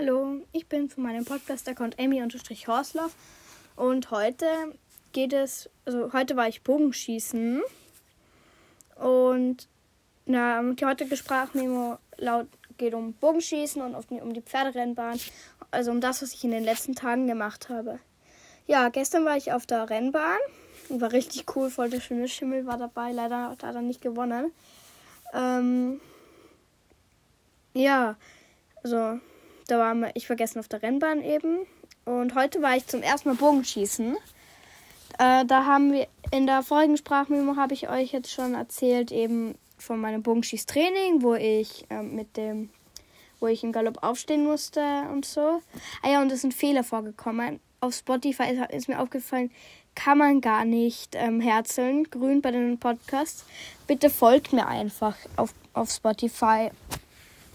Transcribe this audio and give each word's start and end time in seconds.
Hallo, 0.00 0.40
ich 0.52 0.66
bin 0.66 0.88
von 0.88 1.02
meinem 1.02 1.26
Podcast-Account 1.26 2.00
Amy-Horslauf 2.00 3.14
und 3.76 4.10
heute 4.10 4.46
geht 5.12 5.34
es, 5.34 5.68
also 5.84 6.10
heute 6.14 6.36
war 6.36 6.48
ich 6.48 6.62
Bogenschießen 6.62 7.60
und 8.96 9.68
na, 10.24 10.62
die 10.72 10.86
heutige 10.86 11.18
Sprachmemo 11.18 11.98
laut 12.16 12.46
geht 12.78 12.94
um 12.94 13.12
Bogenschießen 13.12 13.82
und 13.82 13.94
um 14.22 14.32
die 14.32 14.40
Pferderennbahn, 14.40 15.20
also 15.70 15.90
um 15.90 16.00
das, 16.00 16.22
was 16.22 16.32
ich 16.32 16.44
in 16.44 16.52
den 16.52 16.64
letzten 16.64 16.94
Tagen 16.94 17.26
gemacht 17.26 17.68
habe. 17.68 17.98
Ja, 18.66 18.88
gestern 18.88 19.26
war 19.26 19.36
ich 19.36 19.52
auf 19.52 19.66
der 19.66 19.90
Rennbahn, 19.90 20.38
war 20.88 21.12
richtig 21.12 21.44
cool, 21.54 21.68
voll 21.68 21.90
der 21.90 22.00
schöne 22.00 22.26
Schimmel 22.26 22.64
war 22.64 22.78
dabei, 22.78 23.12
leider 23.12 23.50
hat 23.50 23.64
er 23.64 23.74
dann 23.74 23.88
nicht 23.88 24.00
gewonnen. 24.00 24.50
Ähm, 25.34 26.00
ja, 27.74 28.16
also 28.82 29.20
da 29.70 29.78
war 29.78 30.10
ich 30.14 30.26
vergessen 30.26 30.58
auf 30.58 30.68
der 30.68 30.82
Rennbahn 30.82 31.22
eben. 31.22 31.66
Und 32.04 32.34
heute 32.34 32.62
war 32.62 32.76
ich 32.76 32.86
zum 32.86 33.02
ersten 33.02 33.28
Mal 33.28 33.36
Bogenschießen. 33.36 34.16
Äh, 35.18 35.44
da 35.44 35.66
haben 35.66 35.92
wir 35.92 36.06
in 36.30 36.46
der 36.46 36.62
vorigen 36.62 36.96
Sprachmemo 36.96 37.56
habe 37.56 37.74
ich 37.74 37.88
euch 37.88 38.12
jetzt 38.12 38.30
schon 38.30 38.54
erzählt 38.54 39.12
eben 39.12 39.54
von 39.78 40.00
meinem 40.00 40.22
Bogenschießtraining, 40.22 41.22
wo 41.22 41.34
ich 41.34 41.86
äh, 41.90 42.02
mit 42.02 42.36
dem, 42.36 42.70
wo 43.38 43.46
ich 43.46 43.62
im 43.62 43.72
Galopp 43.72 44.02
aufstehen 44.02 44.44
musste 44.44 44.82
und 45.12 45.24
so. 45.24 45.60
Ah 46.02 46.10
ja, 46.10 46.22
und 46.22 46.32
es 46.32 46.42
sind 46.42 46.54
Fehler 46.54 46.84
vorgekommen. 46.84 47.60
Auf 47.80 47.94
Spotify 47.94 48.52
ist, 48.52 48.72
ist 48.72 48.88
mir 48.88 49.00
aufgefallen, 49.00 49.50
kann 49.94 50.18
man 50.18 50.40
gar 50.40 50.64
nicht 50.64 51.14
ähm, 51.14 51.40
herzeln, 51.40 52.04
grün 52.04 52.42
bei 52.42 52.50
den 52.50 52.78
Podcasts. 52.78 53.44
Bitte 53.86 54.10
folgt 54.10 54.52
mir 54.52 54.66
einfach 54.66 55.16
auf, 55.36 55.52
auf 55.74 55.90
Spotify. 55.90 56.70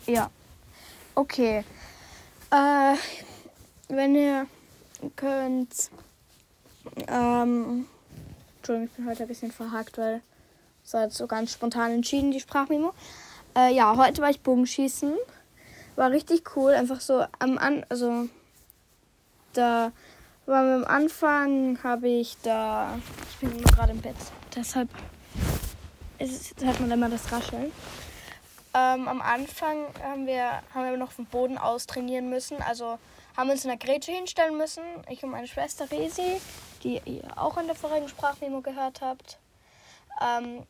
Ja. 0.06 0.30
Okay. 1.16 1.64
Äh, 2.56 2.96
wenn 3.90 4.16
ihr 4.16 4.48
könnt. 5.18 5.90
Ähm, 7.08 7.86
Entschuldigung, 8.58 8.88
ich 8.88 8.96
bin 8.96 9.08
heute 9.08 9.24
ein 9.24 9.28
bisschen 9.28 9.52
verhakt, 9.52 9.98
weil 9.98 10.22
es 10.86 10.94
hat 10.94 11.12
so 11.12 11.28
ganz 11.28 11.52
spontan 11.52 11.92
entschieden, 11.92 12.32
die 12.32 12.40
Sprachmemo. 12.40 12.94
Äh, 13.58 13.74
ja, 13.74 13.98
heute 13.98 14.22
war 14.22 14.30
ich 14.30 14.40
Bogenschießen. 14.40 15.16
War 15.98 16.12
richtig 16.12 16.56
cool. 16.56 16.72
Einfach 16.74 17.02
so 17.02 17.26
am 17.40 17.58
An. 17.58 17.86
Also, 17.90 18.30
da 19.52 19.92
war 20.46 20.76
am 20.76 20.86
Anfang, 20.86 21.78
habe 21.84 22.08
ich 22.08 22.38
da. 22.42 22.98
Ich 23.32 23.50
bin 23.50 23.62
gerade 23.64 23.92
im 23.92 24.02
Bett. 24.02 24.16
Deshalb 24.56 24.88
ist, 26.20 26.56
hört 26.64 26.80
man 26.80 26.92
immer 26.92 27.10
das 27.10 27.30
Rascheln. 27.34 27.74
Ähm, 28.76 29.08
am 29.08 29.22
Anfang 29.22 29.86
haben 30.04 30.28
wir, 30.28 30.62
haben 30.74 30.92
wir 30.92 30.98
noch 30.98 31.14
vom 31.14 31.26
Boden 31.26 31.58
aus 31.58 31.88
trainieren 31.88 32.30
müssen. 32.30 32.62
Also 32.62 33.00
haben 33.38 33.50
uns 33.50 33.64
in 33.64 33.70
der 33.70 33.78
Grätsche 33.78 34.12
hinstellen 34.12 34.58
müssen. 34.58 34.84
Ich 35.10 35.24
und 35.24 35.30
meine 35.30 35.48
Schwester 35.48 35.90
Resi, 35.90 36.42
die 36.84 37.02
ihr 37.06 37.24
auch 37.38 37.58
in 37.58 37.68
der 37.68 37.76
vorigen 37.76 38.10
Sprachmemo 38.10 38.60
gehört 38.60 39.00
habt. 39.00 39.40
Ähm, 40.22 40.64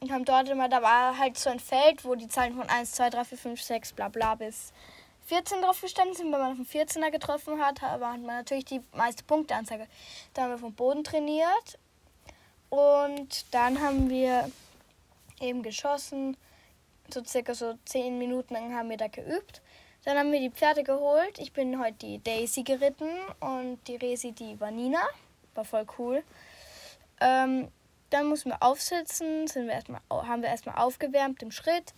und 0.00 0.10
haben 0.10 0.24
dort 0.24 0.48
immer, 0.48 0.68
da 0.68 0.82
war 0.82 1.16
halt 1.16 1.38
so 1.38 1.48
ein 1.48 1.60
Feld, 1.60 2.04
wo 2.04 2.16
die 2.16 2.28
Zahlen 2.28 2.56
von 2.56 2.68
1, 2.68 2.92
2, 2.92 3.10
3, 3.10 3.24
4, 3.24 3.38
5, 3.38 3.62
6, 3.62 3.92
bla 3.92 4.08
bla 4.08 4.34
bis 4.34 4.72
14 5.26 5.62
drauf 5.62 5.80
gestanden 5.80 6.16
sind. 6.16 6.32
Wenn 6.32 6.40
man 6.40 6.52
auf 6.52 6.56
den 6.56 6.66
14er 6.66 7.12
getroffen 7.12 7.60
hat, 7.60 7.82
hat 7.82 8.00
man 8.00 8.22
natürlich 8.22 8.64
die 8.64 8.80
meiste 8.92 9.22
Punkteanzeige. 9.22 9.86
Da 10.34 10.42
haben 10.42 10.50
wir 10.50 10.58
vom 10.58 10.74
Boden 10.74 11.04
trainiert. 11.04 11.78
Und 12.68 13.46
dann 13.52 13.80
haben 13.80 14.10
wir 14.10 14.50
eben 15.40 15.62
geschossen 15.62 16.36
so 17.12 17.22
circa 17.24 17.54
so 17.54 17.74
zehn 17.84 18.18
Minuten 18.18 18.54
lang 18.54 18.74
haben 18.74 18.90
wir 18.90 18.96
da 18.96 19.08
geübt. 19.08 19.62
Dann 20.04 20.16
haben 20.16 20.32
wir 20.32 20.40
die 20.40 20.50
Pferde 20.50 20.84
geholt. 20.84 21.38
Ich 21.38 21.52
bin 21.52 21.80
heute 21.80 21.98
die 21.98 22.22
Daisy 22.22 22.62
geritten 22.62 23.10
und 23.40 23.78
die 23.88 23.96
Resi 23.96 24.32
die 24.32 24.58
Vanina. 24.60 25.00
War 25.54 25.64
voll 25.64 25.86
cool. 25.98 26.22
Ähm, 27.20 27.68
dann 28.10 28.26
mussten 28.26 28.50
wir 28.50 28.62
aufsitzen, 28.62 29.46
sind 29.48 29.66
wir 29.66 29.74
erstmal, 29.74 30.00
haben 30.10 30.42
wir 30.42 30.48
erstmal 30.48 30.76
aufgewärmt 30.76 31.42
im 31.42 31.50
Schritt. 31.50 31.92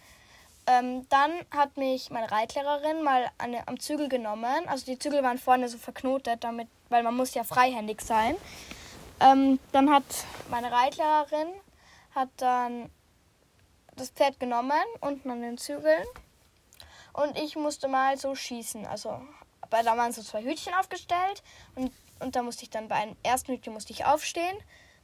Ähm, 0.67 1.07
dann 1.09 1.33
hat 1.51 1.77
mich 1.77 2.11
meine 2.11 2.31
Reitlehrerin 2.31 3.03
mal 3.03 3.31
an, 3.39 3.57
am 3.67 3.79
Zügel 3.79 4.09
genommen. 4.09 4.67
Also 4.67 4.87
die 4.87 4.99
Zügel 4.99 5.23
waren 5.23 5.39
vorne 5.39 5.69
so 5.69 5.79
verknotet, 5.79 6.43
damit, 6.43 6.69
weil 6.89 7.03
man 7.03 7.17
muss 7.17 7.35
ja 7.35 7.45
freihändig 7.45 8.01
sein. 8.01 8.37
Ähm, 9.21 9.59
dann 9.73 9.91
hat 9.91 10.05
meine 10.51 10.73
Reitlehrerin 10.73 11.49
hat 12.15 12.29
dann 12.39 12.91
das 14.01 14.11
Pferd 14.11 14.41
genommen, 14.41 14.81
unten 15.01 15.31
an 15.31 15.43
den 15.43 15.59
Zügeln. 15.59 16.07
Und 17.13 17.37
ich 17.39 17.57
musste 17.57 17.89
mal 17.89 18.17
so 18.17 18.35
schießen. 18.35 18.87
Also, 18.87 19.21
bei 19.69 19.83
da 19.83 19.97
waren 19.97 20.13
so 20.13 20.23
zwei 20.23 20.43
Hütchen 20.43 20.75
aufgestellt. 20.75 21.43
Und, 21.75 21.93
und 22.21 22.37
da 22.37 22.43
musste 22.43 22.63
ich 22.63 22.71
dann 22.71 22.89
bei 22.89 22.97
einem 22.97 23.17
ersten 23.23 23.53
Hütchen 23.53 23.73
musste 23.73 23.93
ich 23.93 24.05
aufstehen, 24.05 24.57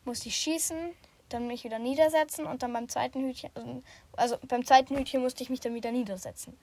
musste 0.04 0.28
ich 0.28 0.36
schießen, 0.36 0.94
dann 1.28 1.46
mich 1.46 1.64
wieder 1.64 1.78
niedersetzen 1.78 2.46
und 2.46 2.62
dann 2.62 2.72
beim 2.72 2.88
zweiten 2.88 3.26
Hütchen, 3.26 3.50
also, 3.54 3.82
also 4.16 4.38
beim 4.46 4.64
zweiten 4.64 4.96
Hütchen 4.96 5.22
musste 5.22 5.42
ich 5.42 5.50
mich 5.50 5.60
dann 5.60 5.74
wieder 5.74 5.90
niedersetzen. 5.90 6.56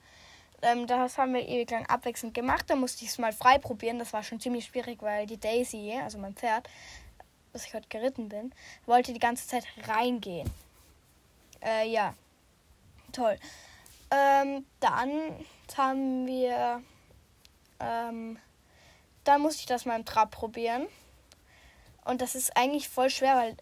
Ähm, 0.62 0.86
das 0.86 1.18
haben 1.18 1.34
wir 1.34 1.46
ewig 1.46 1.70
lang 1.70 1.86
abwechselnd 1.86 2.34
gemacht. 2.34 2.64
Da 2.68 2.76
musste 2.76 3.04
ich 3.04 3.10
es 3.10 3.18
mal 3.18 3.32
frei 3.32 3.58
probieren. 3.58 3.98
Das 3.98 4.12
war 4.12 4.22
schon 4.22 4.40
ziemlich 4.40 4.64
schwierig, 4.64 5.02
weil 5.02 5.26
die 5.26 5.38
Daisy, 5.38 5.92
also 6.02 6.18
mein 6.18 6.34
Pferd, 6.34 6.68
was 7.52 7.66
ich 7.66 7.74
heute 7.74 7.88
geritten 7.88 8.28
bin, 8.28 8.52
wollte 8.86 9.12
die 9.12 9.18
ganze 9.18 9.46
Zeit 9.46 9.66
reingehen. 9.86 10.50
Äh, 11.60 11.88
ja 11.88 12.14
toll. 13.14 13.38
Ähm, 14.10 14.66
dann 14.80 15.10
haben 15.76 16.26
wir. 16.26 16.82
Ähm, 17.80 18.38
dann 19.24 19.40
musste 19.40 19.60
ich 19.60 19.66
das 19.66 19.86
mal 19.86 19.96
im 19.96 20.04
Trab 20.04 20.30
probieren. 20.30 20.86
Und 22.04 22.20
das 22.20 22.34
ist 22.34 22.56
eigentlich 22.56 22.88
voll 22.88 23.08
schwer, 23.08 23.36
weil 23.36 23.56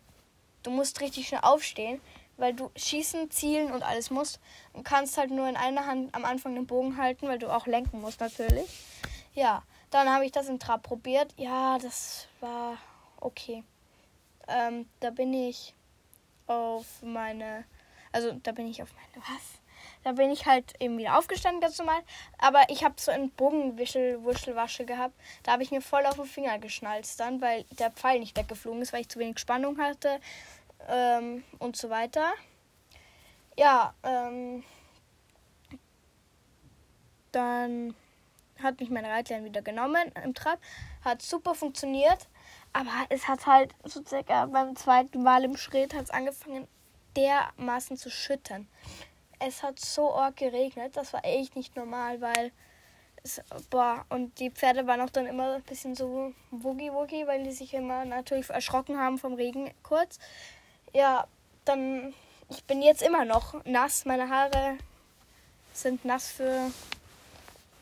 du 0.65 0.71
musst 0.71 1.01
richtig 1.01 1.29
schnell 1.29 1.43
aufstehen, 1.43 2.01
weil 2.37 2.53
du 2.53 2.71
schießen, 2.75 3.31
zielen 3.31 3.71
und 3.71 3.85
alles 3.85 4.11
musst. 4.11 4.41
Und 4.73 4.83
kannst 4.85 5.17
halt 5.17 5.31
nur 5.31 5.49
in 5.49 5.57
einer 5.57 5.87
Hand 5.87 6.15
am 6.15 6.25
Anfang 6.25 6.55
den 6.55 6.67
Bogen 6.67 6.97
halten, 6.97 7.29
weil 7.29 7.39
du 7.39 7.55
auch 7.55 7.67
lenken 7.67 8.01
musst 8.01 8.21
natürlich. 8.21 8.69
Ja, 9.35 9.63
dann 9.91 10.11
habe 10.11 10.27
ich 10.27 10.33
das 10.33 10.49
im 10.49 10.59
Trab 10.59 10.83
probiert. 10.83 11.33
Ja, 11.37 11.79
das 11.79 12.27
war 12.41 12.77
okay. 13.21 13.63
Ähm, 14.49 14.89
da 15.01 15.11
bin 15.11 15.33
ich 15.33 15.75
auf 16.47 16.87
meine 17.03 17.65
also 18.13 18.33
da 18.43 18.53
bin 18.53 18.67
ich 18.67 18.83
auf 18.83 18.91
meine 18.95 19.27
was? 19.27 19.63
Da 20.05 20.13
bin 20.13 20.31
ich 20.31 20.47
halt 20.47 20.75
eben 20.81 20.99
wieder 20.99 21.19
aufgestanden 21.19 21.61
ganz 21.61 21.79
normal. 21.79 22.03
Aber 22.39 22.63
ich 22.69 22.85
habe 22.85 22.95
so 22.99 23.11
einen 23.11 23.31
Bogenwischelwuschelwasche 23.31 24.85
gehabt. 24.85 25.15
Da 25.43 25.53
habe 25.53 25.63
ich 25.63 25.71
mir 25.71 25.81
voll 25.81 26.05
auf 26.07 26.17
den 26.17 26.25
Finger 26.25 26.59
geschnalzt 26.59 27.21
dann, 27.21 27.41
weil 27.41 27.65
der 27.79 27.91
Pfeil 27.91 28.19
nicht 28.19 28.37
weggeflogen 28.37 28.83
ist, 28.83 28.93
weil 28.93 29.03
ich 29.03 29.09
zu 29.09 29.19
wenig 29.19 29.39
Spannung 29.39 29.79
hatte 29.79 30.21
ähm, 30.89 31.45
und 31.59 31.77
so 31.77 31.89
weiter. 31.91 32.33
Ja, 33.57 33.95
ähm, 34.03 34.65
dann 37.31 37.95
hat 38.63 38.81
mich 38.81 38.91
mein 38.91 39.05
Reitlehrer 39.05 39.45
wieder 39.45 39.63
genommen 39.63 40.11
im 40.23 40.35
Trab. 40.35 40.59
Hat 41.05 41.23
super 41.23 41.55
funktioniert. 41.55 42.29
Aber 42.73 42.91
es 43.11 43.29
hat 43.29 43.47
halt 43.47 43.75
so 43.85 44.03
circa 44.05 44.47
beim 44.47 44.75
zweiten 44.77 45.23
Mal 45.23 45.45
im 45.45 45.57
Schritt 45.57 45.95
hat 45.95 46.05
es 46.05 46.11
angefangen 46.11 46.67
dermaßen 47.17 47.97
zu 47.97 48.11
schüttern. 48.11 48.69
Es 49.39 49.63
hat 49.63 49.79
so 49.79 50.15
arg 50.15 50.37
geregnet, 50.37 50.97
das 50.97 51.13
war 51.13 51.25
echt 51.25 51.57
nicht 51.57 51.77
normal, 51.77 52.21
weil 52.21 52.53
es, 53.25 53.41
boah, 53.71 54.05
und 54.09 54.39
die 54.39 54.51
Pferde 54.51 54.87
waren 54.87 55.01
auch 55.01 55.11
dann 55.11 55.27
immer 55.27 55.55
ein 55.55 55.63
bisschen 55.63 55.95
so 55.95 56.33
woogie-woogie, 56.51 57.27
weil 57.27 57.45
die 57.45 57.53
sich 57.53 57.75
immer 57.75 58.05
natürlich 58.05 58.51
erschrocken 58.51 58.99
haben 58.99 59.19
vom 59.19 59.35
Regen 59.35 59.73
kurz. 59.83 60.19
Ja, 60.93 61.27
dann, 61.65 62.15
ich 62.51 62.65
bin 62.65 62.83
jetzt 62.83 63.03
immer 63.03 63.25
noch 63.25 63.65
nass, 63.65 64.05
meine 64.05 64.29
Haare 64.29 64.77
sind 65.73 66.05
nass 66.05 66.31
für, 66.31 66.71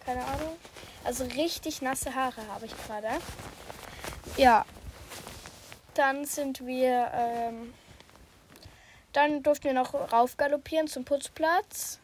keine 0.05 0.25
Ahnung, 0.25 0.57
also 1.05 1.25
richtig 1.25 1.83
nasse 1.83 2.15
Haare 2.15 2.47
habe 2.49 2.67
ich 2.67 2.77
gerade. 2.87 3.09
Ja, 4.37 4.65
dann 5.95 6.25
sind 6.25 6.67
wir, 6.67 7.11
ähm, 7.15 7.75
dann 9.13 9.43
durften 9.43 9.65
wir 9.65 9.73
noch 9.73 9.95
raufgaloppieren 9.95 10.87
zum 10.87 11.05
Putzplatz. 11.05 12.01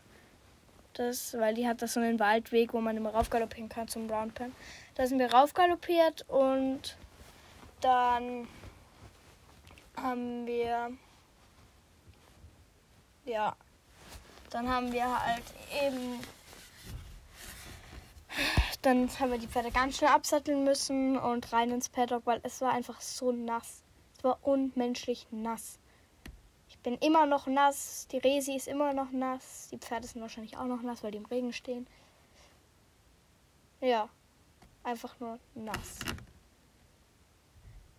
Das, 0.95 1.35
weil 1.35 1.55
die 1.55 1.69
hat 1.69 1.83
das 1.83 1.93
so 1.93 2.01
einen 2.01 2.19
Waldweg, 2.19 2.73
wo 2.73 2.81
man 2.81 2.97
immer 2.97 3.11
raufgaloppieren 3.11 3.69
kann 3.69 3.87
zum 3.87 4.07
Brown 4.07 4.33
Pen. 4.33 4.55
Da 4.95 5.07
sind 5.07 5.19
wir 5.19 5.33
raufgaloppiert 5.33 6.25
und 6.29 6.97
dann 7.83 8.49
haben 9.97 10.47
wir 10.47 10.91
ja, 13.27 13.57
dann 14.51 14.69
haben 14.69 14.93
wir 14.93 15.05
halt 15.05 15.45
eben 15.85 16.21
dann 18.83 19.11
haben 19.19 19.33
wir 19.33 19.39
die 19.39 19.49
Pferde 19.49 19.71
ganz 19.71 19.99
schnell 19.99 20.11
absatteln 20.11 20.65
müssen 20.65 21.19
und 21.19 21.53
rein 21.53 21.71
ins 21.71 21.89
Paddock, 21.89 22.23
weil 22.25 22.41
es 22.43 22.61
war 22.61 22.73
einfach 22.73 23.01
so 23.01 23.33
nass. 23.33 23.83
Es 24.17 24.25
war 24.25 24.39
unmenschlich 24.43 25.27
nass 25.31 25.79
bin 26.87 26.99
immer 26.99 27.27
noch 27.27 27.49
nass. 27.49 28.07
Die 28.13 28.19
Resi 28.19 28.55
ist 28.55 28.69
immer 28.69 28.93
noch 28.93 29.11
nass. 29.11 29.71
Die 29.73 29.77
Pferde 29.77 30.07
sind 30.07 30.23
wahrscheinlich 30.23 30.57
auch 30.57 30.67
noch 30.67 30.83
nass, 30.83 31.03
weil 31.03 31.11
die 31.11 31.19
im 31.19 31.25
Regen 31.25 31.53
stehen. 31.53 31.85
Ja, 33.81 34.09
einfach 34.85 35.19
nur 35.19 35.41
nass. 35.57 35.99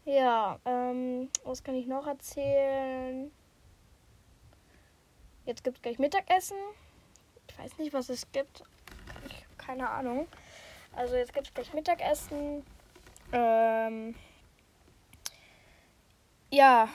Ja, 0.05 0.57
ähm, 0.63 1.29
was 1.43 1.61
kann 1.65 1.75
ich 1.75 1.85
noch 1.85 2.07
erzählen? 2.07 3.29
Jetzt 5.45 5.65
gibt 5.65 5.75
es 5.75 5.81
gleich 5.81 5.99
Mittagessen. 5.99 6.55
Ich 7.49 7.59
weiß 7.59 7.77
nicht, 7.79 7.91
was 7.91 8.07
es 8.07 8.31
gibt. 8.31 8.63
Ich 9.25 9.33
habe 9.33 9.55
keine 9.57 9.89
Ahnung. 9.89 10.29
Also 10.93 11.17
jetzt 11.17 11.33
gibt 11.33 11.47
es 11.47 11.53
gleich 11.53 11.73
Mittagessen. 11.73 12.65
Ähm, 13.33 14.15
ja, 16.51 16.87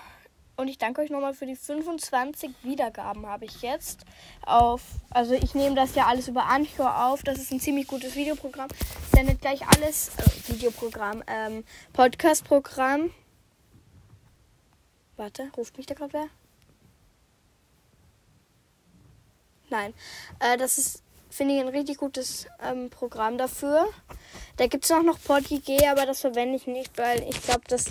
und 0.56 0.68
ich 0.68 0.78
danke 0.78 1.00
euch 1.00 1.10
nochmal 1.10 1.34
für 1.34 1.46
die 1.46 1.56
25 1.56 2.50
Wiedergaben 2.62 3.26
habe 3.26 3.44
ich 3.44 3.62
jetzt 3.62 4.04
auf. 4.44 4.82
Also 5.10 5.34
ich 5.34 5.54
nehme 5.54 5.74
das 5.74 5.94
ja 5.94 6.06
alles 6.06 6.28
über 6.28 6.44
Anchor 6.46 7.06
auf. 7.06 7.22
Das 7.22 7.38
ist 7.38 7.52
ein 7.52 7.60
ziemlich 7.60 7.86
gutes 7.86 8.14
Videoprogramm. 8.14 8.68
Sendet 9.14 9.40
gleich 9.40 9.66
alles. 9.66 10.10
Äh, 10.18 10.52
Videoprogramm, 10.52 11.22
ähm, 11.26 11.64
Podcast-Programm. 11.92 13.10
Warte, 15.16 15.50
ruft 15.56 15.76
mich 15.76 15.86
da 15.86 15.94
gerade 15.94 16.12
wer? 16.12 16.26
Nein. 19.70 19.94
Äh, 20.40 20.58
das 20.58 20.76
ist, 20.78 21.02
finde 21.30 21.54
ich, 21.54 21.60
ein 21.60 21.68
richtig 21.68 21.96
gutes 21.96 22.46
ähm, 22.62 22.90
Programm 22.90 23.38
dafür. 23.38 23.88
Da 24.58 24.66
gibt 24.66 24.84
es 24.84 24.90
auch 24.90 25.02
noch 25.02 25.18
PodGG, 25.22 25.86
aber 25.88 26.04
das 26.04 26.20
verwende 26.20 26.56
ich 26.56 26.66
nicht, 26.66 26.98
weil 26.98 27.22
ich 27.28 27.40
glaube, 27.42 27.62
das 27.68 27.86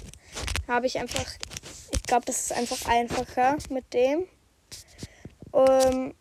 habe 0.67 0.85
ich 0.85 0.99
einfach 0.99 1.25
glaube, 2.11 2.25
das 2.25 2.41
ist 2.41 2.51
einfach 2.51 2.89
einfacher 2.89 3.55
mit 3.69 3.93
dem. 3.93 4.27
Ähm, 5.53 6.13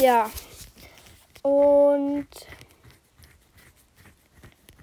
ja. 0.00 0.30
Und 1.42 2.26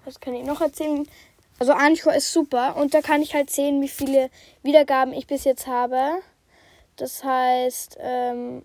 was 0.06 0.20
kann 0.20 0.36
ich 0.36 0.46
noch 0.46 0.62
erzählen? 0.62 1.10
Also 1.58 1.74
Anchor 1.74 2.14
ist 2.14 2.32
super 2.32 2.76
und 2.76 2.94
da 2.94 3.02
kann 3.02 3.24
ich 3.24 3.34
halt 3.34 3.50
sehen, 3.50 3.82
wie 3.82 3.88
viele 3.88 4.30
Wiedergaben 4.62 5.12
ich 5.14 5.26
bis 5.26 5.44
jetzt 5.44 5.66
habe. 5.66 6.20
Das 6.98 7.24
heißt, 7.24 7.98
ähm, 8.00 8.64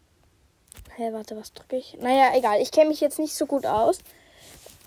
hä, 0.97 1.09
warte, 1.13 1.39
was 1.39 1.55
drücke 1.55 1.77
ich? 1.77 1.97
Naja, 2.01 2.37
egal, 2.37 2.61
ich 2.61 2.71
kenne 2.71 2.91
mich 2.91 3.01
jetzt 3.01 3.19
nicht 3.19 3.35
so 3.35 3.47
gut 3.47 3.65
aus. 3.65 4.01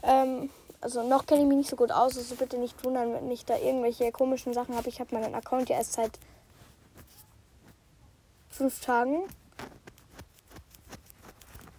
Ähm, 0.03 0.51
also 0.81 1.01
noch 1.01 1.25
kenne 1.25 1.41
ich 1.41 1.47
mich 1.47 1.57
nicht 1.57 1.69
so 1.69 1.75
gut 1.75 1.91
aus, 1.91 2.15
also 2.15 2.35
bitte 2.35 2.59
nicht 2.59 2.83
wundern, 2.83 3.11
wenn 3.13 3.31
ich 3.31 3.43
da 3.43 3.57
irgendwelche 3.57 4.11
komischen 4.11 4.53
Sachen 4.53 4.75
habe. 4.75 4.89
Ich 4.89 4.99
habe 4.99 5.15
meinen 5.15 5.33
Account 5.33 5.69
ja 5.69 5.77
erst 5.77 5.93
seit 5.93 6.11
fünf 8.61 8.79
Tagen. 8.79 9.23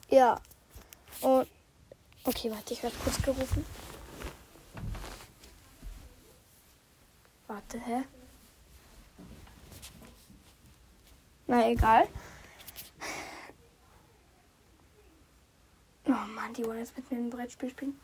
Ja. 0.09 0.41
Und. 1.21 1.47
Okay, 2.25 2.51
warte, 2.51 2.75
ich 2.75 2.83
werde 2.83 2.97
kurz 2.97 3.23
gerufen. 3.23 3.65
Warte, 7.47 7.79
hä? 7.79 8.03
Na 11.47 11.69
egal. 11.69 12.09
Oh 16.07 16.11
Mann, 16.11 16.53
die 16.55 16.65
wollen 16.65 16.81
jetzt 16.81 16.97
mit 16.97 17.09
mir 17.13 17.19
ein 17.19 17.31
Brettspiel 17.31 17.71
spielen. 17.71 18.01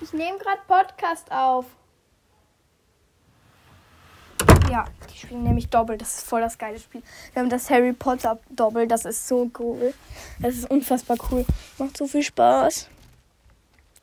Ich 0.00 0.12
nehme 0.14 0.38
gerade 0.38 0.62
Podcast 0.66 1.30
auf. 1.30 1.66
Ja, 4.70 4.84
die 5.12 5.18
spielen 5.18 5.42
nämlich 5.42 5.68
Doppel. 5.68 5.98
Das 5.98 6.18
ist 6.18 6.28
voll 6.28 6.40
das 6.40 6.56
geile 6.56 6.78
Spiel. 6.78 7.02
Wir 7.32 7.42
haben 7.42 7.50
das 7.50 7.68
Harry 7.70 7.92
Potter 7.92 8.38
Doppel. 8.50 8.86
Das 8.86 9.04
ist 9.04 9.26
so 9.26 9.50
cool. 9.58 9.92
Das 10.38 10.54
ist 10.54 10.70
unfassbar 10.70 11.16
cool. 11.30 11.44
Macht 11.78 11.96
so 11.96 12.06
viel 12.06 12.22
Spaß. 12.22 12.88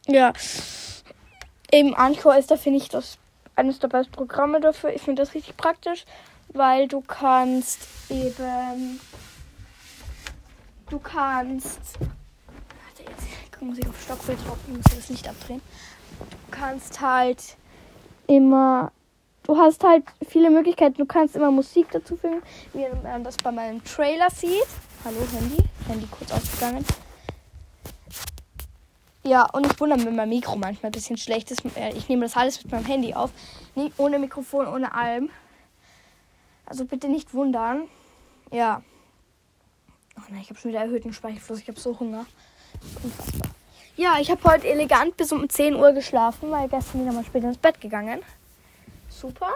Ja. 0.08 0.34
Eben 1.72 1.96
Anchor 1.96 2.38
ist 2.38 2.52
da, 2.52 2.58
finde 2.58 2.80
ich, 2.80 2.90
das 2.90 3.18
eines 3.56 3.80
der 3.80 3.88
besten 3.88 4.12
Programme 4.12 4.60
dafür. 4.60 4.94
Ich 4.94 5.02
finde 5.02 5.22
das 5.22 5.34
richtig 5.34 5.56
praktisch, 5.58 6.06
weil 6.50 6.88
du 6.88 7.02
kannst 7.02 7.88
eben. 8.10 9.00
Du 10.90 11.00
kannst. 11.00 11.80
Warte, 12.00 13.10
jetzt 13.10 13.62
muss 13.62 13.78
ich 13.78 13.88
auf 13.88 14.02
Stockbild 14.02 14.40
drauf. 14.46 14.58
Ich 14.68 14.74
muss 14.74 14.96
das 14.96 15.10
Licht 15.10 15.28
abdrehen. 15.28 15.62
Du 16.20 16.52
kannst 16.52 17.00
halt 17.02 17.58
immer 18.28 18.92
du 19.48 19.58
hast 19.58 19.84
halt 19.84 20.04
viele 20.28 20.50
Möglichkeiten. 20.50 20.98
Du 20.98 21.06
kannst 21.06 21.36
immer 21.36 21.50
Musik 21.50 21.90
dazufügen, 21.92 22.42
wie 22.74 22.86
man 23.02 23.24
das 23.24 23.38
bei 23.38 23.52
meinem 23.52 23.84
Trailer 23.84 24.30
sieht. 24.30 24.68
Hallo 25.04 25.18
Handy. 25.32 25.64
Handy 25.88 26.08
kurz 26.12 26.32
ausgegangen. 26.32 26.86
Ja, 29.24 29.46
und 29.52 29.66
ich 29.66 29.80
wundere, 29.80 30.06
wenn 30.06 30.16
mein 30.16 30.30
Mikro 30.30 30.56
manchmal 30.56 30.90
ein 30.90 30.94
bisschen 30.94 31.18
schlecht 31.18 31.52
ist. 31.52 31.62
Äh, 31.76 31.94
ich 31.94 32.08
nehme 32.08 32.24
das 32.24 32.36
alles 32.38 32.64
mit 32.64 32.72
meinem 32.72 32.86
Handy 32.86 33.14
auf. 33.14 33.32
ohne 33.98 34.20
Mikrofon, 34.20 34.68
ohne 34.68 34.94
allem. 34.94 35.30
Also 36.66 36.86
bitte 36.86 37.10
nicht 37.10 37.34
wundern. 37.34 37.88
Ja. 38.52 38.82
Oh 40.18 40.22
nein, 40.30 40.42
ich 40.42 40.50
habe 40.50 40.60
schon 40.60 40.72
wieder 40.72 40.82
erhöhten 40.82 41.14
Speichelfluss. 41.14 41.60
Ich 41.60 41.68
habe 41.68 41.80
so 41.80 41.98
Hunger. 42.00 42.26
Unfassbar. 43.04 43.52
Ja, 43.96 44.18
ich 44.20 44.30
habe 44.30 44.44
heute 44.44 44.68
elegant 44.68 45.18
bis 45.18 45.32
um 45.32 45.50
10 45.50 45.76
Uhr 45.76 45.92
geschlafen, 45.92 46.52
weil 46.52 46.70
gestern 46.70 47.02
wieder 47.02 47.14
mal 47.14 47.24
später 47.26 47.48
ins 47.48 47.58
Bett 47.58 47.82
gegangen 47.82 48.22
super. 49.20 49.56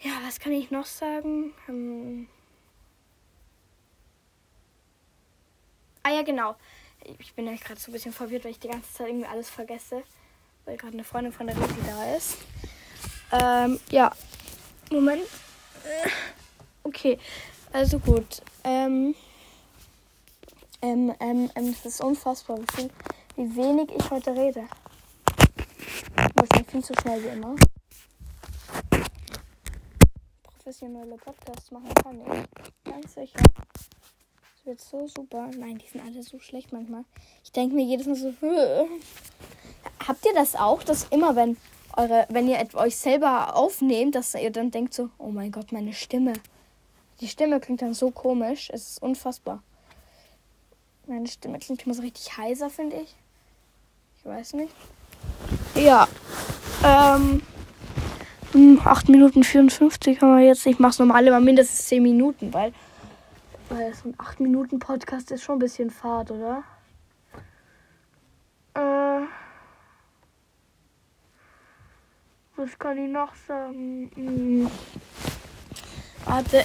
Ja, 0.00 0.12
was 0.26 0.40
kann 0.40 0.52
ich 0.52 0.70
noch 0.70 0.86
sagen? 0.86 1.54
Ähm 1.68 2.28
ah 6.02 6.10
ja, 6.10 6.22
genau. 6.22 6.56
Ich 7.18 7.34
bin 7.34 7.46
ja 7.46 7.54
gerade 7.54 7.80
so 7.80 7.90
ein 7.90 7.92
bisschen 7.92 8.12
verwirrt, 8.12 8.44
weil 8.44 8.52
ich 8.52 8.58
die 8.58 8.68
ganze 8.68 8.92
Zeit 8.92 9.08
irgendwie 9.08 9.26
alles 9.26 9.50
vergesse, 9.50 10.02
weil 10.64 10.76
gerade 10.76 10.94
eine 10.94 11.04
Freundin 11.04 11.32
von 11.32 11.46
der 11.46 11.56
Resi 11.56 11.74
da 11.86 12.16
ist. 12.16 12.38
Ähm, 13.32 13.80
ja. 13.90 14.10
Moment. 14.90 15.22
Okay, 16.82 17.18
also 17.72 17.98
gut. 17.98 18.42
Ähm, 18.62 19.14
ähm, 20.80 21.14
ähm, 21.20 21.50
ähm, 21.54 21.68
es 21.70 21.84
ist 21.84 22.00
unfassbar, 22.00 22.58
wie 23.36 23.56
wenig 23.56 23.90
ich 23.96 24.10
heute 24.10 24.34
rede. 24.34 24.66
Viel 26.74 26.82
zu 26.82 26.94
schnell 27.00 27.22
wie 27.22 27.28
immer 27.28 27.54
professionelle 30.64 31.16
Podcasts 31.18 31.70
machen 31.70 31.94
kann 32.02 32.20
ich. 32.20 32.90
Ganz 32.90 33.14
sicher. 33.14 33.38
Das 33.54 34.66
wird 34.66 34.80
so 34.80 35.06
super. 35.06 35.48
Nein, 35.56 35.78
die 35.78 35.86
sind 35.86 36.04
alle 36.04 36.20
so 36.20 36.40
schlecht 36.40 36.72
manchmal. 36.72 37.04
Ich 37.44 37.52
denke 37.52 37.76
mir 37.76 37.84
jedes 37.84 38.06
Mal 38.08 38.16
so. 38.16 38.32
Habt 40.04 40.26
ihr 40.26 40.34
das 40.34 40.56
auch, 40.56 40.82
dass 40.82 41.04
immer 41.10 41.36
wenn 41.36 41.56
eure, 41.96 42.26
wenn 42.28 42.48
ihr 42.48 42.66
euch 42.74 42.96
selber 42.96 43.54
aufnehmt, 43.54 44.16
dass 44.16 44.34
ihr 44.34 44.50
dann 44.50 44.72
denkt 44.72 44.94
so, 44.94 45.10
oh 45.18 45.28
mein 45.28 45.52
Gott, 45.52 45.70
meine 45.70 45.92
Stimme. 45.92 46.32
Die 47.20 47.28
Stimme 47.28 47.60
klingt 47.60 47.82
dann 47.82 47.94
so 47.94 48.10
komisch. 48.10 48.68
Es 48.72 48.90
ist 48.90 49.02
unfassbar. 49.02 49.62
Meine 51.06 51.28
Stimme 51.28 51.60
klingt 51.60 51.86
immer 51.86 51.94
so 51.94 52.02
richtig 52.02 52.36
heiser, 52.36 52.68
finde 52.68 52.96
ich. 52.96 53.14
Ich 54.18 54.24
weiß 54.24 54.54
nicht. 54.54 54.74
Ja. 55.76 56.08
Ähm. 56.84 57.42
8 58.84 59.08
Minuten 59.08 59.42
54 59.42 60.20
haben 60.20 60.36
wir 60.36 60.46
jetzt. 60.46 60.64
Ich 60.66 60.78
mache 60.78 60.90
es 60.90 60.98
normal 60.98 61.26
immer 61.26 61.40
mindestens 61.40 61.86
10 61.86 62.02
Minuten, 62.02 62.52
weil, 62.54 62.72
weil 63.68 63.92
so 63.94 64.10
ein 64.10 64.14
8 64.18 64.40
Minuten 64.40 64.78
Podcast 64.78 65.30
ist 65.32 65.42
schon 65.42 65.56
ein 65.56 65.60
bisschen 65.60 65.90
fad, 65.90 66.30
oder? 66.30 66.62
Äh, 68.74 69.26
was 72.56 72.78
kann 72.78 72.98
ich 72.98 73.10
noch 73.10 73.34
sagen? 73.48 74.10
Hm. 74.14 74.70
Warte. 76.26 76.64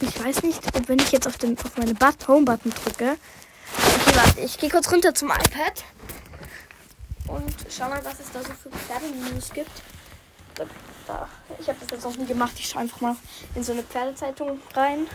Ich 0.00 0.24
weiß 0.24 0.42
nicht, 0.42 0.66
ob 0.74 0.88
wenn 0.88 0.98
ich 0.98 1.12
jetzt 1.12 1.28
auf, 1.28 1.36
den, 1.36 1.56
auf 1.58 1.76
meine 1.76 1.94
Home-Button 2.26 2.72
drücke. 2.84 3.16
Okay, 3.76 4.16
warte, 4.16 4.40
ich 4.40 4.58
gehe 4.58 4.70
kurz 4.70 4.90
runter 4.90 5.14
zum 5.14 5.28
iPad 5.28 5.84
schau 7.76 7.88
mal, 7.88 8.04
was 8.04 8.20
es 8.20 8.30
da 8.30 8.42
so 8.42 8.52
für 8.52 8.70
Pferdenews 8.70 9.52
gibt. 9.52 9.70
Da, 10.54 10.64
da. 11.06 11.28
Ich 11.58 11.68
habe 11.68 11.78
das 11.80 11.90
jetzt 11.90 12.04
noch 12.04 12.16
nie 12.16 12.26
gemacht. 12.26 12.52
Ich 12.58 12.68
schaue 12.68 12.82
einfach 12.82 13.00
mal 13.00 13.16
in 13.54 13.62
so 13.62 13.72
eine 13.72 13.82
Pferdezeitung 13.82 14.60
rein. 14.74 15.06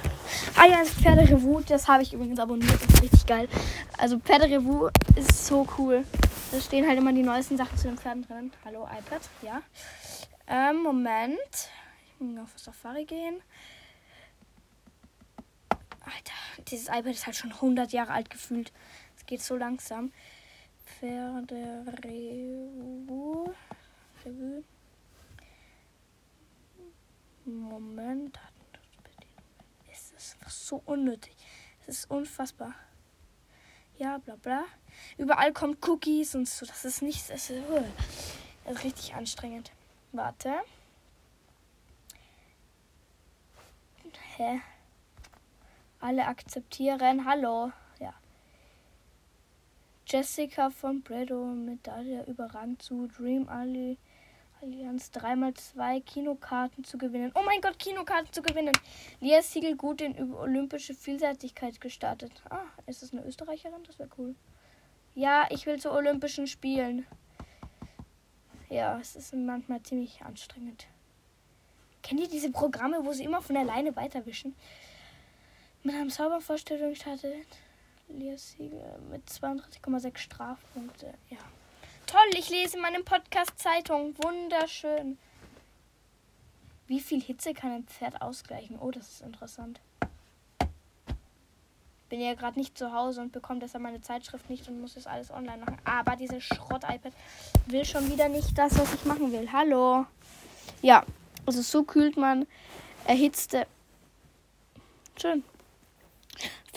Ah 0.56 0.66
ja, 0.66 0.80
das 0.80 0.90
Pferderevue, 0.90 1.64
das 1.64 1.88
habe 1.88 2.04
ich 2.04 2.14
übrigens 2.14 2.40
abonniert. 2.40 2.74
Das 2.74 2.96
ist 2.96 3.02
richtig 3.04 3.26
geil. 3.26 3.48
Also 3.98 4.20
Pferderevue 4.20 4.92
ist 5.16 5.46
so 5.46 5.68
cool. 5.78 6.04
Da 6.52 6.60
stehen 6.60 6.88
halt 6.88 6.98
immer 6.98 7.14
die 7.14 7.24
neuesten 7.24 7.58
Sachen 7.58 7.78
zu 7.78 7.88
den 7.88 7.98
Pferden 7.98 8.26
drin. 8.26 8.52
Hallo 8.66 8.86
iPad, 8.86 9.22
ja. 9.42 9.62
Ähm, 10.48 10.82
Moment. 10.82 11.70
Ich 12.20 12.20
muss 12.20 12.40
auf 12.42 12.58
Safari 12.58 13.06
gehen. 13.06 13.42
Alter, 16.04 16.64
dieses 16.70 16.88
iPad 16.88 17.08
ist 17.08 17.26
halt 17.26 17.36
schon 17.36 17.52
100 17.52 17.92
Jahre 17.92 18.14
alt 18.14 18.30
gefühlt. 18.30 18.72
Es 19.16 19.26
geht 19.26 19.44
so 19.44 19.56
langsam. 19.56 20.12
Pferderevue. 21.00 21.96
Revue. 24.26 24.64
Moment. 27.46 28.40
Ist 29.92 30.14
das 30.16 30.34
einfach 30.34 30.50
so 30.50 30.82
unnötig. 30.86 31.36
Das 31.86 32.00
ist 32.00 32.10
unfassbar. 32.10 32.74
Ja, 33.98 34.18
bla 34.18 34.36
bla. 34.36 34.66
Überall 35.18 35.54
kommt 35.54 35.88
Cookies 35.88 36.34
und 36.36 36.48
so. 36.48 36.66
Das 36.66 36.84
ist 36.84 37.02
nichts. 37.02 37.28
Das 37.28 37.50
ist, 37.50 37.70
uh, 37.70 37.84
das 38.66 38.78
ist 38.78 38.84
richtig 38.84 39.14
anstrengend. 39.14 39.72
Warte. 40.12 40.56
Hä? 44.38 44.62
Alle 46.00 46.26
akzeptieren. 46.28 47.26
Hallo. 47.26 47.72
Jessica 50.10 50.70
von 50.70 51.02
Bredo, 51.02 51.44
Medaille 51.48 52.24
überragend 52.28 52.82
zu 52.82 53.08
Dream 53.08 53.50
Ali. 53.50 53.98
Allianz 54.62 55.12
3x2 55.14 56.02
Kinokarten 56.02 56.86
zu 56.86 56.98
gewinnen. 56.98 57.34
Oh 57.36 57.42
mein 57.46 57.60
Gott, 57.60 57.78
Kinokarten 57.78 58.32
zu 58.32 58.42
gewinnen. 58.42 58.72
Lia 59.20 59.42
Siegel 59.42 59.76
gut 59.76 60.00
in 60.00 60.34
olympische 60.34 60.94
Vielseitigkeit 60.94 61.82
gestartet. 61.82 62.32
Ah, 62.50 62.64
ist 62.86 63.04
das 63.04 63.12
eine 63.12 63.26
Österreicherin? 63.26 63.84
Das 63.86 64.00
wäre 64.00 64.08
cool. 64.18 64.34
Ja, 65.14 65.46
ich 65.50 65.66
will 65.66 65.78
zu 65.78 65.92
Olympischen 65.92 66.48
Spielen. 66.48 67.06
Ja, 68.70 68.98
es 69.02 69.18
ist 69.18 69.34
manchmal 69.34 69.84
ziemlich 69.84 70.22
anstrengend. 70.22 70.88
Kennt 72.02 72.22
ihr 72.22 72.30
diese 72.30 72.50
Programme, 72.50 73.06
wo 73.06 73.12
sie 73.12 73.26
immer 73.26 73.42
von 73.42 73.58
alleine 73.58 73.94
weiterwischen? 73.98 74.56
Mit 75.84 75.96
einem 75.96 76.10
Zaubervorstellung 76.10 76.96
startet 76.96 77.46
Lia 78.08 78.38
Siegel 78.38 79.00
mit 79.12 79.28
32,6 79.30 80.18
Strafpunkte. 80.18 81.14
Ja. 81.30 81.38
Toll, 82.06 82.30
ich 82.38 82.50
lese 82.50 82.78
in 82.78 82.82
meinem 82.82 83.04
Podcast 83.04 83.60
Zeitung. 83.60 84.16
Wunderschön. 84.24 85.18
Wie 86.88 87.02
viel 87.02 87.22
Hitze 87.22 87.54
kann 87.54 87.72
ein 87.72 87.84
Pferd 87.84 88.22
ausgleichen? 88.22 88.80
Oh, 88.80 88.92
das 88.92 89.10
ist 89.10 89.22
interessant. 89.22 89.82
Bin 92.08 92.22
ja 92.22 92.34
gerade 92.36 92.58
nicht 92.58 92.78
zu 92.78 92.94
Hause 92.94 93.20
und 93.20 93.34
bekomme 93.34 93.60
deshalb 93.60 93.84
meine 93.84 94.00
Zeitschrift 94.00 94.50
nicht 94.50 94.70
und 94.70 94.80
muss 94.80 94.94
das 94.94 95.06
alles 95.06 95.30
online 95.30 95.58
machen. 95.58 95.78
Aber 95.84 96.16
dieses 96.16 96.42
Schrott-iPad 96.46 97.12
will 97.66 97.84
schon 97.84 98.10
wieder 98.10 98.30
nicht 98.30 98.58
das, 98.58 98.80
was 98.80 98.94
ich 98.94 99.04
machen 99.04 99.34
will. 99.34 99.52
Hallo. 99.52 100.06
Ja, 100.82 101.04
also 101.46 101.62
so 101.62 101.84
kühlt 101.84 102.16
man 102.16 102.48
erhitzte. 103.06 103.68
Schön. 105.20 105.44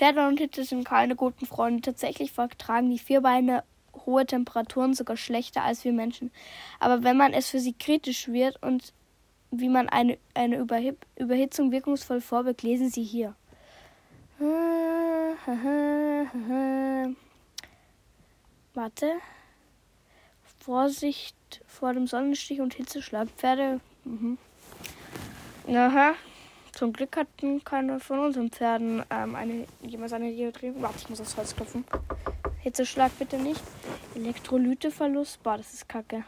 Pferde 0.01 0.27
und 0.27 0.41
Hitze 0.41 0.65
sind 0.65 0.85
keine 0.85 1.15
guten 1.15 1.45
Freunde. 1.45 1.83
Tatsächlich 1.83 2.33
vertragen 2.33 2.89
die 2.89 2.99
Vierbeine 2.99 3.65
hohe 4.07 4.25
Temperaturen 4.25 4.95
sogar 4.95 5.19
schlechter 5.19 5.63
als 5.63 5.85
wir 5.85 5.93
Menschen. 5.93 6.31
Aber 6.79 7.03
wenn 7.03 7.19
man 7.19 7.35
es 7.35 7.51
für 7.51 7.61
sie 7.61 7.75
kritisch 7.75 8.29
wird 8.29 8.63
und 8.63 8.95
wie 9.51 9.69
man 9.69 9.91
eine, 9.91 10.17
eine 10.33 10.67
Überhitzung 11.17 11.71
wirkungsvoll 11.71 12.23
vorbeugt, 12.23 12.63
lesen 12.63 12.89
Sie 12.89 13.03
hier. 13.03 13.35
Warte. 18.73 19.13
Vorsicht 20.61 21.37
vor 21.67 21.93
dem 21.93 22.07
Sonnenstich 22.07 22.63
und 22.63 22.73
Hitzeschlag. 22.73 23.29
Pferde. 23.37 23.81
Mhm. 24.05 24.39
Aha. 25.69 26.15
Zum 26.81 26.95
Glück 26.95 27.15
hatten 27.15 27.63
keine 27.63 28.01
von 28.01 28.21
unseren 28.21 28.51
Pferden 28.51 29.05
ähm, 29.11 29.35
eine, 29.35 29.67
jemals 29.83 30.15
eine 30.15 30.33
Diodrie. 30.33 30.73
Warte, 30.79 30.97
ich 30.97 31.11
muss 31.11 31.19
das 31.19 31.37
Holz 31.37 31.55
klopfen. 31.55 31.85
Hitzeschlag 32.61 33.13
bitte 33.19 33.37
nicht. 33.37 33.61
Elektrolyteverlust. 34.15 35.43
Boah, 35.43 35.59
das 35.59 35.75
ist 35.75 35.91
kacke. 35.91 36.25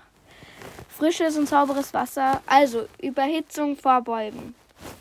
Frisches 0.90 1.38
und 1.38 1.48
sauberes 1.48 1.94
Wasser. 1.94 2.42
Also, 2.44 2.86
Überhitzung 3.00 3.76
vorbeugen. 3.76 4.54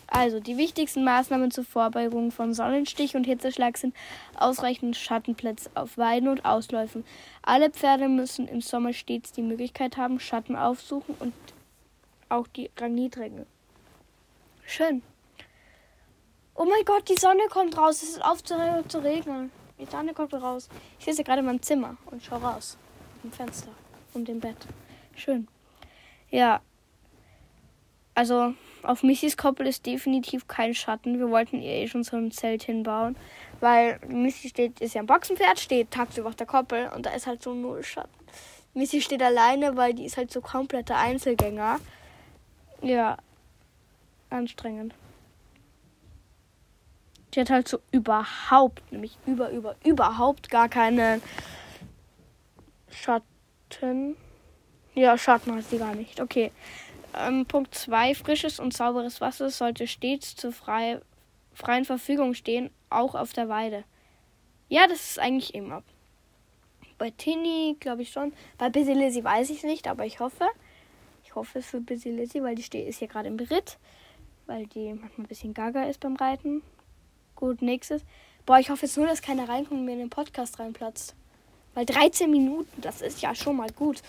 Also, 0.08 0.39
die 0.39 0.55
wichtigsten 0.55 1.03
Maßnahmen 1.03 1.51
zur 1.51 1.65
Vorbeugung 1.65 2.31
von 2.31 2.53
Sonnenstich 2.53 3.17
und 3.17 3.25
Hitzeschlag 3.25 3.77
sind 3.77 3.93
ausreichend 4.38 4.96
Schattenplätze 4.96 5.70
auf 5.74 5.98
Weiden 5.98 6.29
und 6.29 6.46
Ausläufen. 6.46 7.03
Alle 7.41 7.72
Pferde 7.72 8.08
müssen 8.08 8.48
im 8.48 8.62
Sommer 8.62 8.93
stets 8.93 9.34
die 9.34 9.41
Möglichkeit 9.41 9.98
haben, 9.98 10.22
Schatten 10.22 10.55
aufsuchen 10.55 11.13
und 11.20 11.34
auch 12.29 12.48
die 12.48 12.72
Granitringe. 12.74 13.46
Schön. 14.65 15.01
Oh 16.55 16.65
mein 16.65 16.84
Gott, 16.86 17.08
die 17.10 17.15
Sonne 17.15 17.43
kommt 17.50 17.77
raus. 17.77 18.03
Es 18.03 18.10
ist 18.10 18.24
auf 18.24 18.43
zu, 18.43 18.55
zu 18.88 19.00
regnen. 19.00 19.51
Die 19.79 19.86
Sonne 19.86 20.13
kommt 20.13 20.34
raus. 20.34 20.70
Ich 21.00 21.05
sitze 21.05 21.24
gerade 21.24 21.39
in 21.39 21.46
meinem 21.46 21.62
Zimmer 21.62 21.98
und 22.05 22.24
schaue 22.24 22.41
raus. 22.41 22.77
Im 23.24 23.31
Fenster 23.31 23.72
und 24.13 24.27
im 24.29 24.39
Bett. 24.39 24.58
Schön. 25.15 25.48
Ja. 26.29 26.62
Also, 28.13 28.53
auf 28.84 29.03
Missys 29.03 29.38
Koppel 29.38 29.67
ist 29.67 29.86
definitiv 29.86 30.48
kein 30.48 30.74
Schatten. 30.74 31.20
Wir 31.20 31.29
wollten 31.29 31.62
ihr 31.62 31.72
eh 31.72 31.88
schon 31.88 32.03
so 32.03 32.17
ein 32.17 32.31
Zelt 32.31 32.63
hinbauen. 32.63 33.15
Weil 33.60 34.00
Missy 34.08 34.50
steht, 34.50 34.81
ist 34.81 34.96
ja 34.96 35.01
ein 35.01 35.08
Boxenpferd, 35.08 35.60
steht 35.60 35.91
tagsüber 35.91 36.29
auf 36.29 36.36
der 36.36 36.48
Koppel 36.48 36.89
und 36.96 37.05
da 37.05 37.12
ist 37.12 37.27
halt 37.27 37.41
so 37.41 37.53
null 37.53 37.84
Schatten. 37.84 38.10
Missy 38.74 39.01
steht 39.01 39.22
alleine, 39.22 39.77
weil 39.77 39.93
die 39.93 40.05
ist 40.05 40.17
halt 40.17 40.31
so 40.31 40.41
kompletter 40.41 40.98
Einzelgänger. 40.98 41.79
Ja. 42.81 43.17
Anstrengend. 44.29 44.93
Die 47.34 47.40
hat 47.40 47.50
halt 47.50 47.68
so 47.68 47.80
überhaupt, 47.92 48.92
nämlich 48.92 49.18
über, 49.26 49.50
über, 49.52 49.76
überhaupt 49.86 50.50
gar 50.50 50.68
keine 50.68 51.22
Schatten. 52.90 54.16
Ja, 54.94 55.18
Schatten 55.18 55.56
hat 55.56 55.64
sie 55.64 55.78
gar 55.78 55.96
nicht. 55.96 56.20
Okay. 56.20 56.52
Ähm, 57.18 57.46
Punkt 57.46 57.76
2. 57.76 58.16
Frisches 58.16 58.60
und 58.60 58.74
sauberes 58.74 59.22
Wasser 59.22 59.50
sollte 59.50 59.88
stets 59.88 60.36
zur 60.36 60.52
frei, 60.52 61.00
freien 61.54 61.86
Verfügung 61.86 62.34
stehen, 62.34 62.70
auch 62.90 63.16
auf 63.16 63.34
der 63.34 63.50
Weide. 63.50 63.84
Ja, 64.70 64.88
das 64.88 65.12
ist 65.12 65.20
eigentlich 65.20 65.54
immer. 65.54 65.84
Bei 66.98 67.10
Tini 67.10 67.78
glaube 67.80 68.04
ich 68.04 68.12
schon. 68.12 68.32
Bei 68.58 68.70
Busy 68.70 68.94
Lizzy 68.94 69.24
weiß 69.24 69.50
ich 69.50 69.58
es 69.58 69.64
nicht, 69.64 69.88
aber 69.88 70.06
ich 70.06 70.20
hoffe. 70.20 70.46
Ich 71.24 71.36
hoffe 71.36 71.60
es 71.60 71.68
für 71.68 71.82
Busy 71.82 72.10
Lizzy, 72.10 72.44
weil 72.44 72.56
die 72.56 72.78
ist 72.78 73.00
hier 73.00 73.08
gerade 73.08 73.28
im 73.28 73.38
Beritt. 73.38 73.78
Weil 74.46 74.68
die 74.68 74.94
manchmal 74.94 75.26
ein 75.26 75.28
bisschen 75.28 75.54
gaga 75.54 75.84
ist 75.86 76.00
beim 76.00 76.16
Reiten. 76.16 76.62
Gut, 77.42 77.64
nächstes. 77.64 78.04
Boah, 78.46 78.60
ich 78.60 78.70
hoffe 78.70 78.86
jetzt 78.86 78.98
nur, 78.98 79.08
dass 79.08 79.24
keiner 79.24 79.50
reinkommt 79.50 79.80
und 79.80 79.86
mir 79.86 79.94
in 79.94 80.00
den 80.00 80.12
Podcast 80.12 80.60
reinplatzt. 80.60 81.16
Weil 81.74 81.88
13 81.88 82.30
Minuten, 82.30 82.82
das 82.82 83.02
ist 83.02 83.24
ja 83.24 83.34
schon 83.34 83.56
mal 83.56 83.72
gut. 83.72 84.04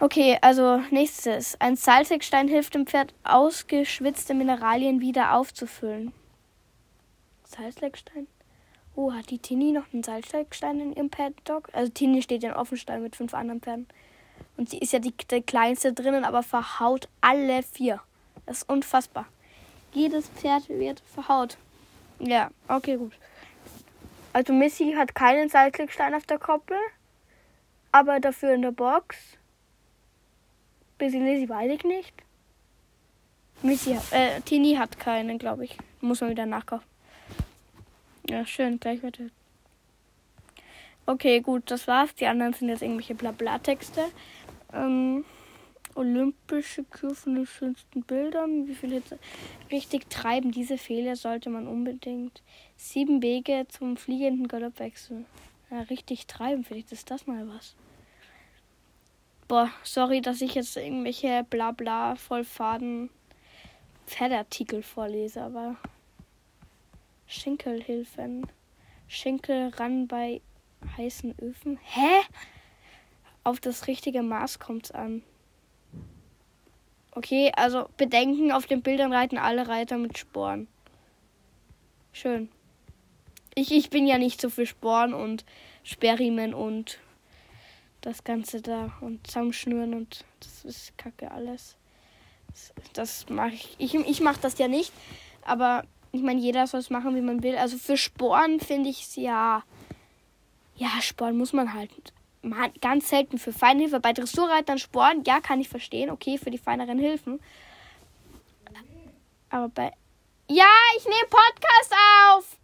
Okay, 0.00 0.36
also 0.42 0.82
nächstes. 0.90 1.58
Ein 1.62 1.76
Salzigstein 1.76 2.46
hilft 2.46 2.74
dem 2.74 2.86
Pferd, 2.86 3.14
ausgeschwitzte 3.24 4.34
Mineralien 4.34 5.00
wieder 5.00 5.32
aufzufüllen. 5.32 6.12
Salzigstein? 7.44 8.26
Oh, 8.94 9.14
hat 9.14 9.30
die 9.30 9.38
Tini 9.38 9.72
noch 9.72 9.90
einen 9.94 10.02
Salzigstein 10.02 10.78
in 10.78 10.92
ihrem 10.92 11.08
Paddock? 11.08 11.70
Also 11.72 11.90
Tini 11.90 12.20
steht 12.20 12.44
in 12.44 12.52
Offenstein 12.52 13.02
mit 13.02 13.16
fünf 13.16 13.32
anderen 13.32 13.62
Pferden. 13.62 13.86
Und 14.58 14.68
sie 14.68 14.78
ist 14.78 14.92
ja 14.92 14.98
die, 14.98 15.14
die 15.30 15.40
kleinste 15.40 15.94
drinnen, 15.94 16.26
aber 16.26 16.42
verhaut 16.42 17.08
alle 17.22 17.62
vier. 17.62 18.02
Das 18.44 18.58
ist 18.58 18.68
unfassbar. 18.68 19.24
Jedes 19.94 20.28
Pferd 20.28 20.68
wird 20.68 21.00
verhaut. 21.06 21.56
Ja, 22.18 22.50
okay, 22.68 22.96
gut. 22.96 23.12
Also 24.32 24.52
Missy 24.52 24.94
hat 24.96 25.14
keinen 25.14 25.48
Salzlickstein 25.48 26.14
auf 26.14 26.26
der 26.26 26.38
Koppel, 26.38 26.76
aber 27.92 28.20
dafür 28.20 28.54
in 28.54 28.62
der 28.62 28.72
Box. 28.72 29.16
Busy 30.98 31.18
Lizzy 31.18 31.48
weiß 31.48 31.72
ich 31.72 31.84
nicht. 31.84 32.12
Missy, 33.62 33.98
äh, 34.10 34.40
Tini 34.42 34.74
hat 34.74 34.98
keinen, 34.98 35.38
glaube 35.38 35.64
ich. 35.64 35.78
Muss 36.00 36.20
man 36.20 36.30
wieder 36.30 36.46
nachkaufen. 36.46 36.86
Ja, 38.28 38.44
schön, 38.44 38.80
gleich 38.80 39.02
weiter. 39.02 39.24
Okay, 41.06 41.40
gut, 41.40 41.70
das 41.70 41.86
war's. 41.86 42.14
Die 42.16 42.26
anderen 42.26 42.52
sind 42.52 42.68
jetzt 42.68 42.82
irgendwelche 42.82 43.14
Blabla-Texte. 43.14 44.06
Ähm, 44.72 45.24
olympische 45.96 46.84
Kür 46.84 47.14
von 47.14 47.34
den 47.34 47.46
schönsten 47.46 48.02
Bildern. 48.02 48.66
Wie 48.66 48.74
viel 48.74 48.92
Hitze? 48.92 49.18
Richtig 49.70 50.08
treiben. 50.08 50.52
Diese 50.52 50.78
Fehler 50.78 51.16
sollte 51.16 51.50
man 51.50 51.66
unbedingt. 51.66 52.42
Sieben 52.76 53.22
Wege 53.22 53.66
zum 53.68 53.96
fliegenden 53.96 54.48
Galoppwechsel. 54.48 55.24
Ja, 55.70 55.80
richtig 55.82 56.26
treiben. 56.26 56.64
Vielleicht 56.64 56.92
ist 56.92 57.10
das 57.10 57.26
mal 57.26 57.48
was. 57.48 57.74
Boah, 59.48 59.70
sorry, 59.84 60.20
dass 60.20 60.40
ich 60.40 60.54
jetzt 60.54 60.76
irgendwelche 60.76 61.44
Blabla 61.48 62.16
vollfaden 62.16 63.10
Pferdeartikel 64.06 64.82
vorlese, 64.82 65.42
aber 65.42 65.76
Schinkelhilfen. 67.26 68.46
Schinkel 69.08 69.68
ran 69.68 70.08
bei 70.08 70.40
heißen 70.96 71.38
Öfen. 71.40 71.78
Hä? 71.82 72.22
Auf 73.44 73.60
das 73.60 73.86
richtige 73.86 74.22
Maß 74.22 74.58
kommt's 74.58 74.90
an. 74.90 75.22
Okay, 77.16 77.50
also 77.56 77.88
bedenken, 77.96 78.52
auf 78.52 78.66
den 78.66 78.82
Bildern 78.82 79.10
reiten 79.10 79.38
alle 79.38 79.68
Reiter 79.68 79.96
mit 79.96 80.18
Sporen. 80.18 80.68
Schön. 82.12 82.50
Ich, 83.54 83.72
ich 83.72 83.88
bin 83.88 84.06
ja 84.06 84.18
nicht 84.18 84.38
so 84.38 84.50
für 84.50 84.66
Sporen 84.66 85.14
und 85.14 85.46
Sperrriemen 85.82 86.52
und 86.52 86.98
das 88.02 88.22
Ganze 88.22 88.60
da 88.60 88.92
und 89.00 89.26
Zusammenschnüren 89.26 89.94
und 89.94 90.26
das 90.40 90.66
ist 90.66 90.98
kacke 90.98 91.30
alles. 91.30 91.76
Das, 92.48 92.74
das 92.92 93.28
mache 93.30 93.54
ich. 93.54 93.76
Ich, 93.78 93.94
ich 93.94 94.20
mache 94.20 94.42
das 94.42 94.58
ja 94.58 94.68
nicht, 94.68 94.92
aber 95.40 95.84
ich 96.12 96.20
meine, 96.20 96.42
jeder 96.42 96.66
soll 96.66 96.80
es 96.80 96.90
machen, 96.90 97.16
wie 97.16 97.22
man 97.22 97.42
will. 97.42 97.56
Also 97.56 97.78
für 97.78 97.96
Sporen 97.96 98.60
finde 98.60 98.90
ich 98.90 99.04
es 99.04 99.16
ja. 99.16 99.64
Ja, 100.74 100.90
Sporen 101.00 101.38
muss 101.38 101.54
man 101.54 101.72
halt. 101.72 102.12
Man, 102.46 102.72
ganz 102.80 103.08
selten 103.08 103.38
für 103.38 103.52
Feinhilfe. 103.52 103.98
Bei 103.98 104.12
Dressurreitern 104.12 104.78
Sporen, 104.78 105.24
ja, 105.26 105.40
kann 105.40 105.60
ich 105.60 105.68
verstehen. 105.68 106.10
Okay, 106.10 106.38
für 106.38 106.52
die 106.52 106.58
feineren 106.58 106.98
Hilfen. 106.98 107.40
Aber 109.50 109.68
bei. 109.68 109.92
Ja, 110.48 110.68
ich 110.96 111.04
nehme 111.04 111.26
Podcast 111.28 111.92
auf! 111.92 112.56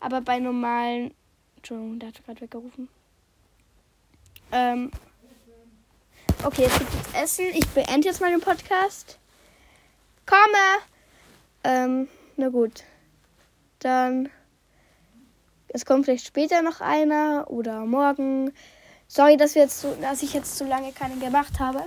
Aber 0.00 0.22
bei 0.22 0.38
normalen. 0.38 1.14
Entschuldigung, 1.56 1.98
der 1.98 2.08
hat 2.08 2.24
gerade 2.24 2.40
weggerufen. 2.40 2.88
Ähm. 4.50 4.90
Okay, 6.42 6.64
es 6.64 6.78
gibt 6.78 6.94
jetzt 6.94 7.14
Essen. 7.14 7.46
Ich 7.52 7.66
beende 7.68 8.08
jetzt 8.08 8.20
mal 8.22 8.30
den 8.30 8.40
Podcast. 8.40 9.18
Komme! 10.24 10.82
Ähm, 11.64 12.08
na 12.36 12.48
gut. 12.48 12.82
Dann. 13.80 14.30
Es 15.74 15.84
kommt 15.84 16.04
vielleicht 16.04 16.28
später 16.28 16.62
noch 16.62 16.80
einer 16.80 17.46
oder 17.50 17.84
morgen. 17.84 18.52
Sorry, 19.08 19.36
dass 19.36 19.56
wir 19.56 19.62
jetzt 19.62 19.80
so, 19.80 19.96
dass 20.00 20.22
ich 20.22 20.32
jetzt 20.32 20.56
zu 20.56 20.64
lange 20.64 20.92
keinen 20.92 21.18
gemacht 21.18 21.58
habe. 21.58 21.82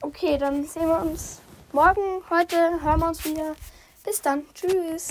Okay, 0.00 0.38
dann 0.38 0.64
sehen 0.64 0.86
wir 0.86 1.02
uns 1.02 1.40
morgen, 1.72 2.22
heute 2.30 2.56
hören 2.80 3.00
wir 3.00 3.08
uns 3.08 3.24
wieder. 3.24 3.56
Bis 4.04 4.22
dann. 4.22 4.44
Tschüss. 4.54 5.08